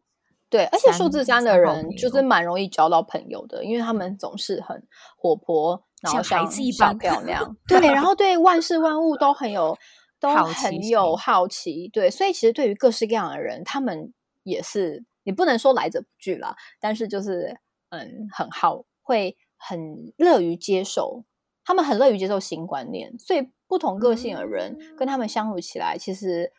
[0.50, 4.86] 对，对，而且数字三的人就是蛮容易交到朋友的，因为他们总是很
[5.18, 7.56] 活泼，然后像孩子一般漂亮。
[7.68, 9.78] 对，然后对万事万物都很有，
[10.20, 11.88] 都很有好奇。
[11.88, 17.58] 对，所以其实对于各式各样的人，他们也是，你不能说来者不拒啦，但是就是
[17.90, 19.80] 嗯，很好，会很
[20.18, 21.24] 乐于接受，
[21.72, 23.50] 他们很乐于接受新观念，所以。
[23.72, 26.52] 不同个性的人跟他们相处起来，其实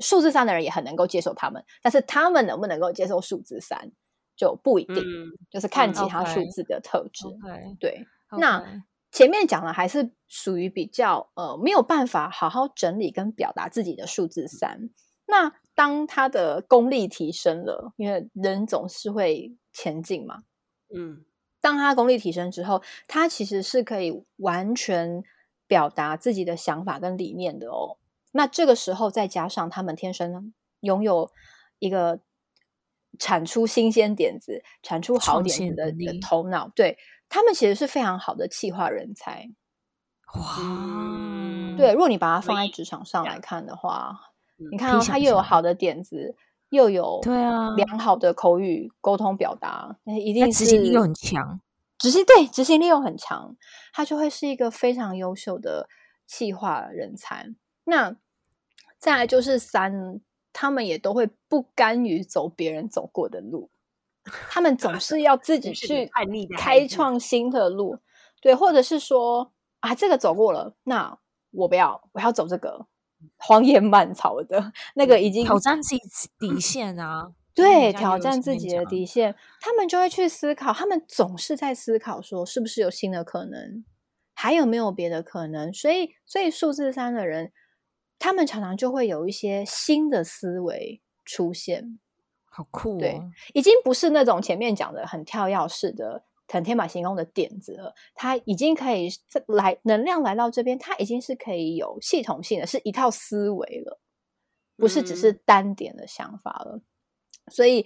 [0.00, 3.90] 数字三的人也很能够接受他们，但是他们能不能够接受数字三
[4.36, 7.26] 就不一定，嗯、就是看其他数字的特质。
[7.26, 14.90] 嗯 okay、对，okay、那前面讲了还是属于比较呃没有办法好好整理跟表达自己的数字三。
[15.26, 20.42] 那当他的功力提升了，因为人总是会前进嘛，
[20.94, 21.24] 嗯，
[21.62, 25.24] 当他功力提升之后，他其实是可以完全。
[25.68, 27.96] 表达自己的想法跟理念的哦，
[28.32, 31.30] 那这个时候再加上他们天生拥有
[31.78, 32.20] 一个
[33.18, 36.98] 产出新鲜点子、产出好点子的的头脑，对，
[37.30, 39.48] 他们其实是非常好的企划人才。
[40.34, 44.14] 哇，嗯、对，如果你把它放在职场上来看的话，
[44.58, 46.36] 嗯、你看、哦、他又有好的点子，
[46.72, 51.60] 又有对啊良好的口语沟通表达，那一定是执行力又很强。
[51.98, 53.54] 执行对执行力又很强，
[53.92, 55.86] 他就会是一个非常优秀的
[56.26, 57.54] 企划人才。
[57.84, 58.16] 那
[58.98, 63.70] 再来就是三，他们也都会不甘于走别人走过的路，
[64.24, 66.10] 他们总是要自 己去
[66.56, 67.98] 开创新的路。
[68.40, 71.18] 对，或者是说啊，这个走过了，那
[71.50, 72.86] 我不要，我要走这个
[73.36, 76.00] 荒野蔓草的 那个，已经挑战自己
[76.38, 77.32] 底线啊。
[77.54, 83.84] 对，挑战自己的底线，他们就会去思考，他们总是在思考说，是不是有新的可能，
[84.32, 85.70] 还有没有别的可能？
[85.70, 87.52] 所以，所以数字三的人，
[88.18, 91.98] 他们常常就会有一些新的思维出现，
[92.46, 92.98] 好酷哦！
[92.98, 93.20] 对，
[93.52, 99.08] 已经不是那种前面讲的很跳跃式的、很天马行空的点子了，他已经可以
[99.48, 103.98] 来能量来到这边，他已经是可以有系统性的，是一套思维了，
[104.76, 106.76] 不是只是单点的想法了。
[106.76, 106.82] 嗯
[107.50, 107.84] 所以，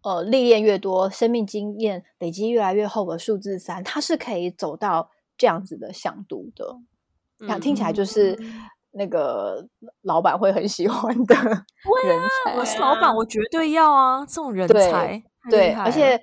[0.00, 6.78] 呃，历练越多，生命经验累积越来越厚的数字三，它是可以走到这样子的向度的。
[7.60, 8.34] 听起来就是
[8.92, 9.68] 那个
[10.00, 12.52] 老板会很喜欢的人才。
[12.52, 14.24] 啊、我是老板，我绝对要啊！
[14.24, 16.18] 这种人才，对，对，而且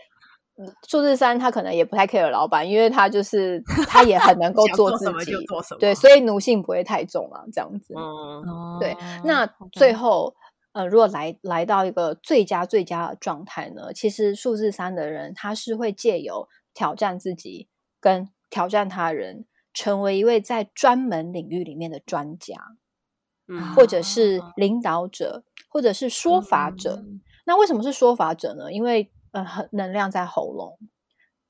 [0.87, 5.33] 数字三他可能也不太 care 老板，因为他就是他也很能够 做自己，
[5.79, 7.93] 对，所以奴性不会太重啊，这样子。
[7.95, 8.95] 嗯，对。
[9.23, 10.35] 那最后。
[10.75, 13.93] 呃，如果来来到一个最佳最佳的状态呢？
[13.93, 22.55] 其实数字三的人，他是会借由挑战自己跟挑战他人，成为一位在专门领域里面的专家，
[23.47, 26.95] 嗯，或者是领导者，或者是说法者。
[27.05, 28.73] 嗯，那为什么是说法者呢？
[28.73, 30.79] 因为呃，能量在喉咙，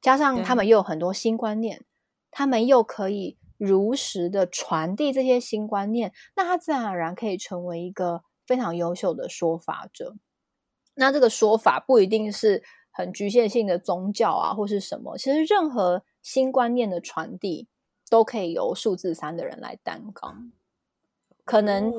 [0.02, 1.86] 加上他们又有很多新观念，
[2.32, 8.24] 他们又可以如实的传递这些新观念，那他自然而然可以成为一个。
[8.46, 10.16] 非常优秀的说法者，
[10.96, 15.18] 那这个说法不一定是很局限性的宗教啊，或是什么。
[15.18, 17.70] 其实任何新观念的传递，
[18.10, 20.52] 都可以由数字三的人来担纲。
[21.46, 21.94] 可能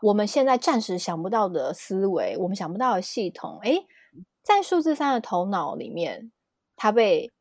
[0.00, 3.86] 我们现在暂时想不到的思维，我们想不到的系统，诶，
[4.44, 6.30] 在数字三的头脑里面，
[6.76, 7.32] 它被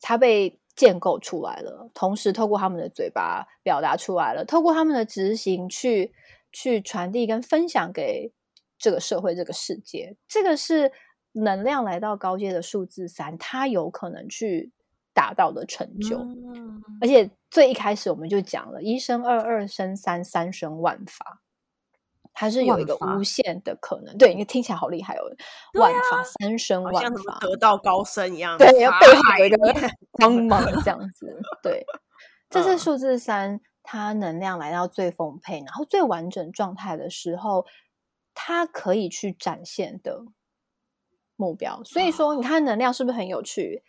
[0.00, 6.12] 它被建构出来了，同时透过他们的嘴巴表达出来了，透过他们的执行去
[6.52, 8.32] 去传递跟分享给
[8.78, 10.16] 这个社会、这个世界。
[10.26, 10.92] 这个是
[11.32, 14.72] 能量来到高阶的数字三，它有可能去
[15.14, 16.18] 达到的成就。
[16.18, 21.40] 嗯、而且最一开始我们就讲了，一生二，二生三，三生万法。
[22.40, 25.22] 它是有一个无限的可能，对，因为听起来好厉害哦！
[25.74, 28.92] 万法、啊、三生万法，得道高僧一样，对，背后
[29.40, 29.56] 有一个
[30.12, 31.36] 光芒这样子。
[31.64, 31.84] 对，
[32.48, 37.66] 这是数字三，它能量来到最丰沛，然后最完整状态的时候，
[38.34, 40.22] 它可以去展现的
[41.34, 41.82] 目标。
[41.82, 43.82] 所以说，你看能量是不是很有趣？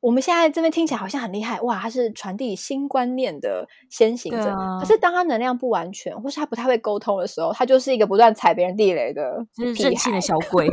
[0.00, 4.50] 我们现在这边听起来好像很厉害哇，他是传递新观念的先行者。
[4.50, 10.68] 啊、可是当他能量不完全，或是他不太会沟通的时候，他就是一个不断踩别人地雷的任性的小鬼。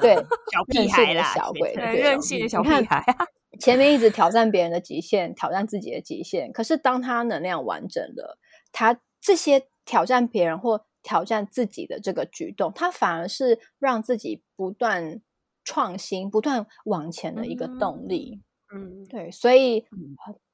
[0.00, 0.14] 对，
[0.52, 3.04] 小屁孩啦，小鬼，对，任性的小屁孩。
[3.58, 6.52] 前面一直挑战别人的极限，挑战自己的极限。
[6.52, 8.38] 可是当他能量完整了，
[8.72, 15.20] 他这些挑战别人或挑战自己的这个举动，他反而是让自己不断
[15.64, 18.40] 创新、不断往前的一个动力。
[18.40, 18.42] 嗯
[18.74, 19.84] 嗯，对，所以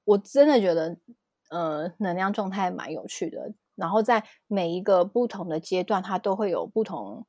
[0.05, 0.97] 我真的觉得，
[1.51, 3.53] 呃，能量状态蛮有趣的。
[3.77, 7.25] 然后在每一个不同的阶段，它都会有不同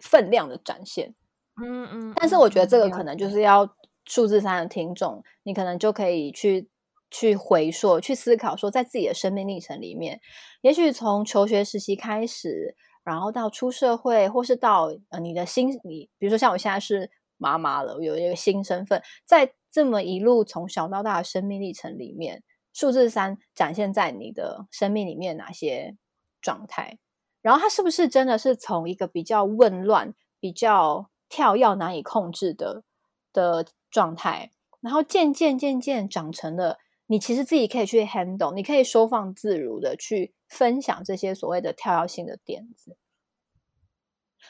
[0.00, 1.14] 分量的展现。
[1.62, 2.12] 嗯嗯。
[2.16, 6.68] 但是我觉得这个可能就是要数字三的听众，你可能就可以去
[7.12, 10.20] 去回溯、去思考，说在自己的生命历程里面，
[10.62, 19.52] 也许从求学时期开始，然后到出社会，或是到呃你的心你，比如说像我现在是妈妈了，有一个新身份，在。
[19.74, 25.96] 这么一路从小到大的生命历程里面，数字三展现在你的生命里面哪些
[26.40, 27.00] 状态？
[27.42, 32.84] 然后它是不是真的是从一个比较混乱、比较跳跃、难以控制的
[33.32, 42.96] 的状态，然后渐渐渐渐长成了你其实自己可以去 handle，你可以收放自如的去分享这些所谓的跳跃性的点子。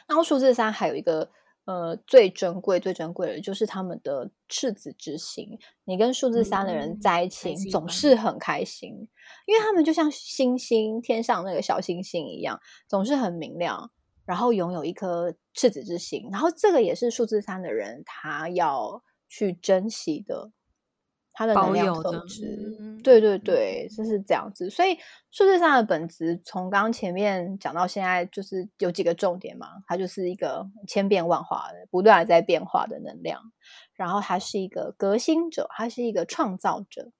[0.07, 1.31] 然后数字三还有一个。
[1.67, 5.59] 呃，最珍贵、最珍贵的，就是他们的赤子之心。
[5.85, 8.91] 你跟数字三的人在一起，嗯、总是很开心，
[9.47, 13.91] 因为他们就像星星，天上那个小星星一样，总是很明亮，
[14.27, 16.29] 然后拥有一颗赤子之心。
[16.31, 20.51] 然后这个也是数字三的人他要去珍惜的。
[21.37, 24.71] 它的能量特质，对对对，就是这样子。
[24.71, 24.95] 所以
[25.33, 29.67] 数字三的本质，从刚刚前面讲到现在，就是有几个重点嘛。
[29.89, 33.41] 它就是一个千变万化的、不断在变化的能量。
[33.95, 37.11] 然后它是一个革新者，它是一个创造者。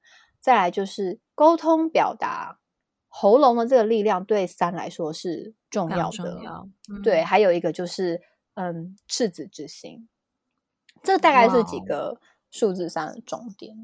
[0.41, 2.61] 再来就是沟通表达，
[3.09, 6.17] 喉咙的这个力量对三来说是重要的。
[6.17, 8.23] 重要嗯、对，还有一个就是
[8.55, 10.09] 嗯，赤子之心。
[11.03, 13.77] 这大概是几个数字三的重点。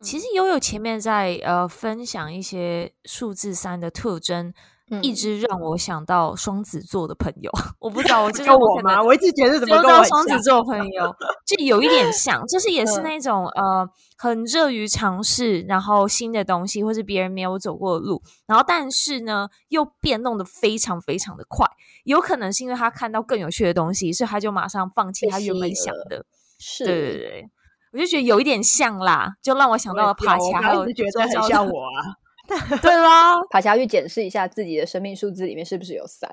[0.00, 4.52] 其实悠悠前面在呃分享一些数字三的特征，
[4.90, 7.50] 嗯、一直让我想到双子座的朋友。
[7.80, 9.02] 我不知道我 就是我吗？
[9.02, 21.66] 我一直觉得怎么跟双子座朋友就有一点 像，就是也是那种、嗯、呃很热于尝试，然后新的东西或是别人没有走过的路，然后但是呢又变动的非常非常的快。
[22.04, 26.24] 有可能是因为他看到更有趣的东西，所以他就马上放弃他原本想的。
[26.60, 27.50] 是，对对对。
[27.92, 30.76] 我就觉得有一点像啦，就让我想到了爬墙。
[30.76, 32.16] 我一直觉得很像我啊，
[32.82, 36.30] 对啦，爬墙去检视一下自己的生命数字里面是不是有三，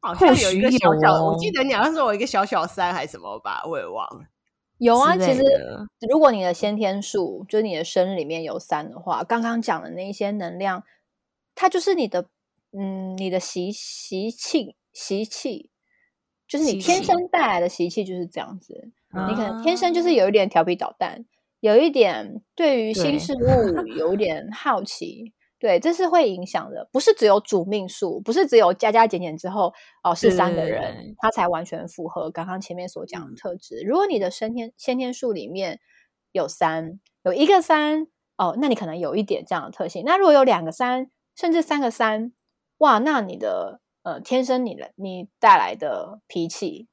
[0.00, 4.24] 好像有一个小小，哦、我记得你好像说我一个小小三还是什么吧，我也忘了。
[4.78, 5.42] 有啊，其实
[6.08, 10.84] 如果你的先天数就是你的生日里面有三的话，刚刚讲的那一些能量，
[11.56, 12.28] 它就是你的
[12.72, 15.70] 嗯，你的习习气习气，
[16.46, 18.92] 就是你天生带来的习气就是这样子。
[19.10, 21.24] 你可能天生就是有一点调皮捣蛋，
[21.60, 26.88] 有一点对于新事物有一点好奇，对，这是会影响的。
[26.92, 33.82] 不是只有主命数，不是只有加加减减之后哦是三个人，他才完全符合刚刚前面所讲的特质。
[33.86, 35.80] 如果你的先天先天数里面
[36.32, 40.04] 有三，有一个三哦，那你可能有一点这样的特性。
[40.04, 42.32] 那如果有两个三，甚至三个三，
[42.76, 46.88] 哇，那你的呃天生你的你带来的脾气。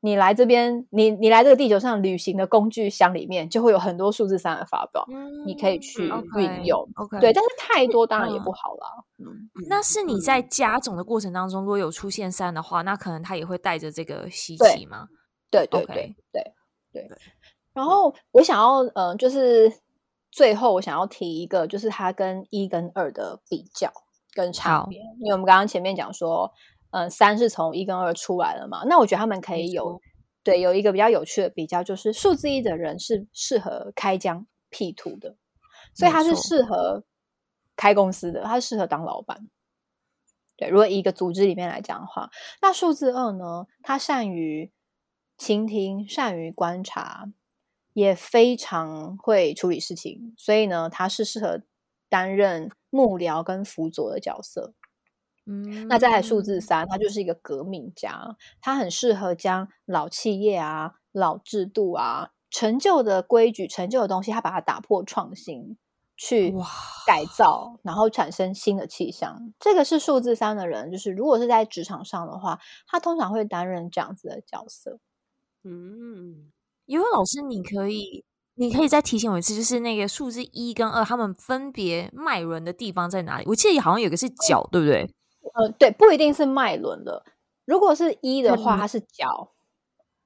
[0.00, 6.04] 你来这边，你你来这个地球上旅行的工具箱里面，就会有很多数字三的法宝，嗯、你可以去
[6.36, 6.88] 运用。
[6.94, 8.86] Okay, 对，但是太多当然也不好啦。
[9.18, 15.08] 嗯，那是你在加总的过程当中，如果有出现三的话，那可能他也会带着这个习气吗？
[15.50, 16.54] 对对对对
[16.92, 17.18] 对对。
[17.72, 19.72] 然后我想要，呃，就是
[20.30, 23.90] 最后我想要提一个，就是它跟一跟二的比较
[24.34, 26.52] 跟差别，因为我们刚刚前面讲说。
[26.96, 28.82] 嗯，三是从一跟二出来了嘛？
[28.86, 30.00] 那我觉得他们可以有
[30.42, 35.36] 对有一个比较有趣的比较，就是数字一的人是适合开疆辟土的，
[35.94, 37.04] 所以他是适合
[37.76, 39.46] 开公司的，他是适合当老板。
[40.56, 42.30] 对，如果一个组织里面来讲的话，
[42.62, 44.72] 那数字二呢，他善于
[45.36, 47.26] 倾听，善于观察，
[47.92, 51.60] 也非常会处理事情，所以呢，他是适合
[52.08, 54.72] 担任幕僚跟辅佐的角色。
[55.46, 65.76] 嗯，那再来数字三，他就是一个革命家，他很适合将老企业啊、老制度啊、陈旧的规矩、陈旧的东西，他把它打破创新。
[66.18, 66.50] 去
[67.06, 69.52] 改造，然后产生新的气象。
[69.60, 74.98] 这个是数字三的人，就是如果是在职场上的话，他通常会担任这样子的角色。
[75.62, 76.50] 嗯，
[76.86, 78.24] 因为老师，你可以，
[78.54, 83.44] 你可以再提醒我一次，就是那个数字一跟二，他们分别脉轮的地方在哪里？
[83.48, 85.14] 我记得好像有个是脚，嗯、对不对？
[85.56, 87.24] 呃，对，不一定是脉轮的。
[87.64, 89.52] 如果是一的话，嗯、它是脚。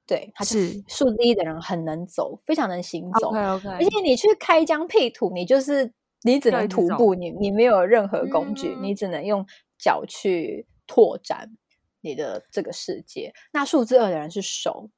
[0.06, 3.32] 对，它是数字一的人，很能走，非常能行走。
[3.32, 3.70] Okay, okay.
[3.76, 9.46] 而且你去开疆辟土，你就是你只能徒步，你你没有任何工具，嗯、你只能用
[9.78, 11.56] 脚去拓展
[12.00, 13.32] 你的这个世界。
[13.52, 14.90] 那数字二的人是手，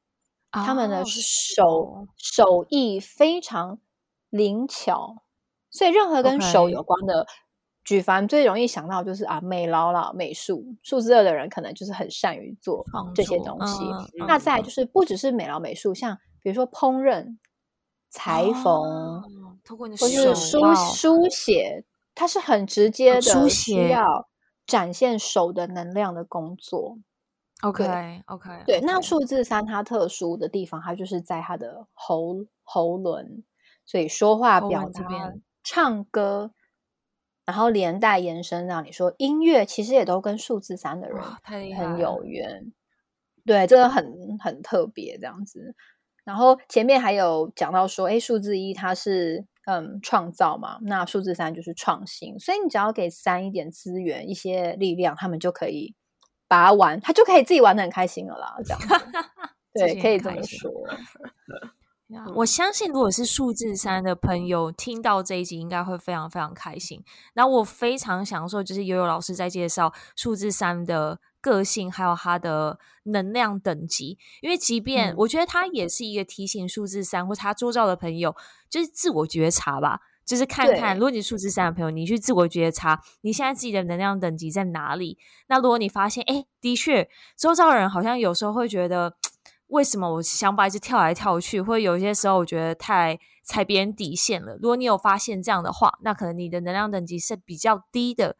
[0.52, 3.78] 哦、他们的手手艺非常
[4.30, 5.16] 灵巧，
[5.70, 7.26] 所以任何跟手有关的。
[7.84, 13.84] 举凡最容易想到就是啊，美劳啦、美术，数字二的人可能就是很善于做这些东西。
[14.26, 17.36] 那再就是不只是美劳美术，像比如说烹饪、
[18.08, 19.24] 裁缝，哦、
[19.68, 20.60] 或是书
[20.94, 24.28] 书写，它是很直接的需要
[24.64, 26.98] 展现手的能量的工作。
[27.62, 28.80] OK OK，对。
[28.80, 33.42] 那数字三它特殊的地方，它就是在它的喉喉轮，
[33.84, 36.52] 所以说话表达、唱歌。
[37.44, 41.20] 然后连带延伸让你说音乐其实也都跟数字三的人
[41.76, 42.72] 很有缘，
[43.44, 45.74] 对，这个很很特别这样子。
[46.24, 55.96] 然后前面还有讲到说，哎，数字一它是嗯创造嘛，那数字三就是创新，所以你只要给三一点资源、一些力量，他们就可以
[56.46, 58.88] 把它玩，他就可以自己玩的很开心了啦，这样子。
[59.74, 60.70] 对，可以这么说。
[62.34, 67.02] 我相信，如果是数字三的朋友听到这一集，应该会非常非常开心。
[67.34, 74.18] 然后我非常享受，就是悠悠老师在介绍数字三的个性，还有他的能量等级。
[74.40, 78.34] 因为即便我觉得他也是一个提醒数字三或他周遭的朋友，
[78.68, 85.18] 就是自我觉察吧，就是看看，如果你数字三的朋友，你去自我觉察，你现在自己的能量等级在哪里？
[85.48, 89.16] 那如果你发现，哎，的确，周遭人好像有时候会觉得。
[89.72, 91.60] 为什么我想法一直跳来跳去？
[91.60, 94.54] 或者有些时候我觉得太踩别人底线了。
[94.56, 98.36] 如果你有发现这样的话，那可能你的能量等级是比较低的。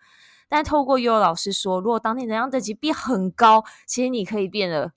[0.46, 4.92] 但透过悠悠老师说，如果当你能量等级变很高，其实你可以变得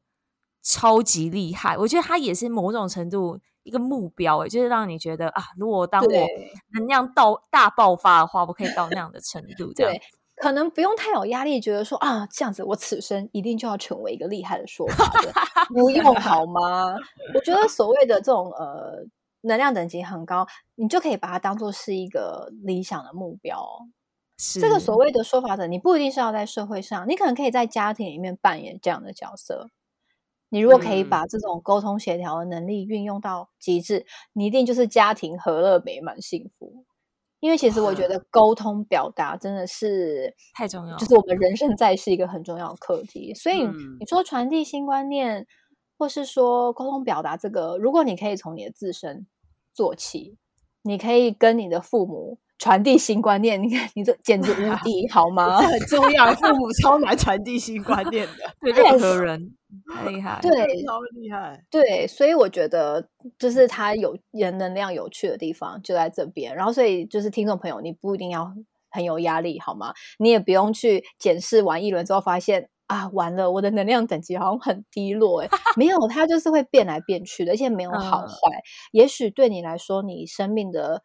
[0.62, 1.78] 超级厉害。
[1.78, 6.28] 我觉得它也是某种程度一个目标，诶，就是让你觉得啊，如果当我
[6.74, 9.94] 能量到大爆发的话，我可以到那样的程度，这样。
[10.36, 15.34] 可能不用太有压力，觉得说啊，这样子我此生一定就要成为一个厉害的说法的，
[15.74, 16.96] 不用好吗？
[17.34, 19.06] 我觉得所谓的这种呃
[19.42, 23.66] 能量等级很高，你就可以把它当做是一个理想的目标。
[24.38, 29.70] 是这个所谓的说法者，你不一定是要在社会上，你可能可以在家庭里面扮演这样的角色。
[30.50, 36.84] 你如果可以把这种沟通协调的能力运用到极致，嗯、你一定就是家庭和乐美满幸福。
[37.46, 43.36] 因为其实我觉得沟通表达真的是太重要，就是我们人生在世一个很重要的课题。
[43.36, 43.62] 所以
[44.00, 45.46] 你说传递新观念，
[45.96, 49.28] 或是说沟通表达这个，如果你可以从你的自身
[49.72, 50.38] 做起，
[50.82, 52.39] 你可以跟你的父母。
[52.58, 55.60] 传递新观念，你看你这简直无敌， 好吗？
[55.60, 59.54] 很重要，父母超难传递新观念的， 对任何人
[59.94, 60.52] 太厉害，对
[60.84, 66.56] 超厉害，对，所以我觉得就是他有人能量有趣的地方就在这边。
[66.56, 68.52] 然后，所以就是听众朋友，你不一定要
[68.90, 69.94] 很有压力，好吗？
[70.20, 78.52] 你也不用去检视完一轮之后发现啊，完了，我的能量等级好像很低落，哎，没有，它就是会变来变去的，而且没有好坏。
[78.52, 81.04] 嗯、也许对你来说，你生命的。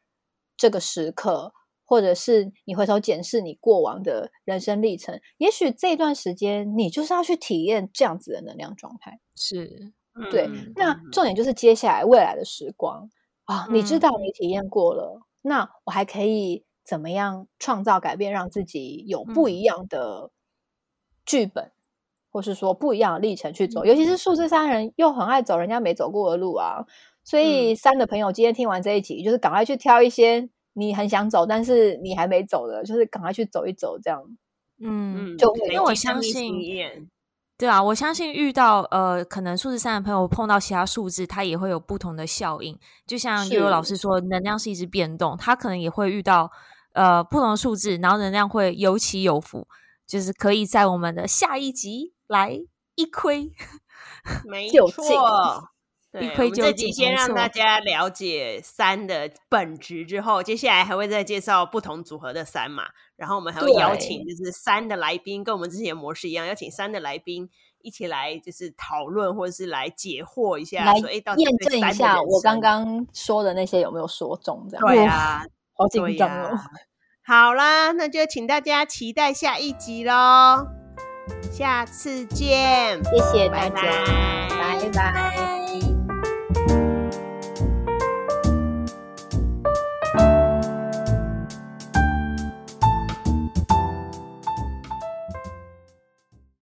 [0.60, 1.54] 这个时刻，
[1.90, 9.18] 或者是你回头检视你过往的人生历程，也许这段时间你就是要去体验这样子的能量状态。
[9.34, 9.92] 是，
[10.30, 10.46] 对。
[10.46, 13.10] 嗯、那重点就是接下来未来的时光
[13.42, 20.30] 啊，你知道你体验过了，嗯、那我还可以怎么样创造改变，让自己有不一样的
[21.26, 21.72] 剧本，嗯、
[22.30, 23.84] 或是说不一样的历程去走。
[23.84, 26.86] 嗯、尤其是数字三人又很爱走人家没走过的路啊。
[27.24, 34.22] 所以三的朋友，今天听完这一集，嗯、就是赶快去挑一些你很想走，但是你还没走的，就是赶快去走一走，这样，
[34.82, 36.54] 嗯，就因为我相信，
[37.58, 42.78] 对啊，我相信遇到呃，可能数字三的朋友碰到其他数字，他也会有不同的效应。
[43.06, 46.50] 就像悠悠老师说，能量是一直变动，他可能也会遇到
[46.94, 49.68] 呃不同的数字，然后能量会有起有伏，
[50.06, 52.58] 就是可以在我们的下一集来
[52.94, 53.52] 一窥，
[54.48, 55.69] 没错。
[56.12, 62.84] 对，这集先让大家了解三的本质之后，接下来还会再介绍不同组合的三嘛，
[63.16, 67.48] 然后我们还会邀请就是三的来宾，跟我们之前的模式一样，邀请三的来宾
[67.82, 74.66] 一起来就是讨论或者是来解惑一下，说哎，到底验证一下我刚刚说的那些有没有说中？
[74.68, 75.44] 这样对啊，
[75.78, 76.58] 好紧张哦。
[77.24, 80.66] 好啦，那就请大家期待下一集喽，
[81.52, 84.88] 下次见，谢谢大家，拜拜。
[84.88, 85.89] 拜拜。